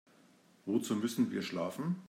[0.65, 1.97] Wozu müssen wir schlafen?